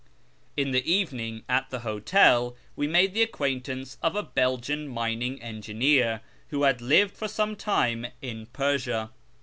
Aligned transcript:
In 0.57 0.71
the 0.71 0.91
evening 0.91 1.43
at 1.47 1.69
the 1.69 1.81
hotel 1.81 2.55
we 2.75 2.87
made 2.87 3.13
tlie 3.13 3.21
acquaintance 3.21 3.99
of 4.01 4.15
a 4.15 4.23
Belgian 4.23 4.87
mining 4.87 5.39
engineer, 5.43 6.21
who 6.47 6.63
had 6.63 6.81
lived 6.81 7.15
for 7.15 7.27
some 7.27 7.55
time 7.55 8.07
in 8.19 8.47
Persia. 8.47 9.11